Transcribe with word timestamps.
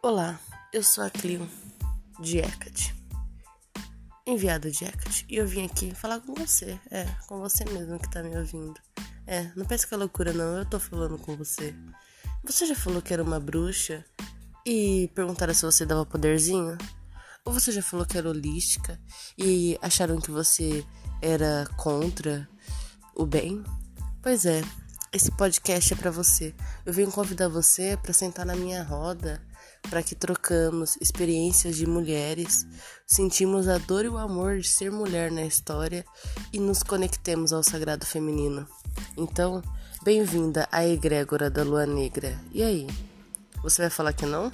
Olá, 0.00 0.38
eu 0.72 0.80
sou 0.80 1.02
a 1.02 1.10
Clio 1.10 1.44
de 2.20 2.38
Hecate, 2.38 2.94
enviada 4.24 4.70
de 4.70 4.84
Hecate, 4.84 5.26
e 5.28 5.34
eu 5.34 5.44
vim 5.44 5.66
aqui 5.66 5.92
falar 5.92 6.20
com 6.20 6.34
você, 6.34 6.78
é, 6.88 7.04
com 7.26 7.40
você 7.40 7.64
mesmo 7.64 7.98
que 7.98 8.08
tá 8.08 8.22
me 8.22 8.38
ouvindo. 8.38 8.80
É, 9.26 9.50
não 9.56 9.66
pense 9.66 9.88
que 9.88 9.92
é 9.92 9.96
loucura 9.96 10.32
não, 10.32 10.58
eu 10.58 10.64
tô 10.64 10.78
falando 10.78 11.18
com 11.18 11.36
você. 11.36 11.74
Você 12.44 12.64
já 12.64 12.76
falou 12.76 13.02
que 13.02 13.12
era 13.12 13.24
uma 13.24 13.40
bruxa 13.40 14.04
e 14.64 15.10
perguntaram 15.16 15.52
se 15.52 15.62
você 15.66 15.84
dava 15.84 16.06
poderzinho? 16.06 16.78
Ou 17.44 17.52
você 17.52 17.72
já 17.72 17.82
falou 17.82 18.06
que 18.06 18.16
era 18.16 18.30
holística 18.30 19.00
e 19.36 19.76
acharam 19.82 20.20
que 20.20 20.30
você 20.30 20.86
era 21.20 21.68
contra 21.76 22.48
o 23.16 23.26
bem? 23.26 23.64
Pois 24.22 24.46
é, 24.46 24.62
esse 25.12 25.30
podcast 25.30 25.92
é 25.92 25.96
para 25.96 26.10
você. 26.10 26.54
Eu 26.84 26.92
venho 26.92 27.10
convidar 27.10 27.48
você 27.48 27.98
para 28.02 28.12
sentar 28.12 28.44
na 28.44 28.54
minha 28.54 28.82
roda, 28.82 29.40
para 29.82 30.02
que 30.02 30.14
trocamos 30.14 30.96
experiências 31.00 31.76
de 31.76 31.86
mulheres, 31.86 32.66
sentimos 33.06 33.68
a 33.68 33.78
dor 33.78 34.04
e 34.04 34.08
o 34.08 34.18
amor 34.18 34.58
de 34.58 34.68
ser 34.68 34.90
mulher 34.90 35.30
na 35.30 35.42
história 35.42 36.04
e 36.52 36.58
nos 36.58 36.82
conectemos 36.82 37.52
ao 37.52 37.62
sagrado 37.62 38.04
feminino. 38.04 38.68
Então, 39.16 39.62
bem-vinda 40.02 40.68
à 40.70 40.86
egrégora 40.86 41.48
da 41.48 41.62
lua 41.62 41.86
negra. 41.86 42.38
E 42.52 42.62
aí? 42.62 42.86
Você 43.62 43.82
vai 43.82 43.90
falar 43.90 44.12
que 44.12 44.26
não? 44.26 44.52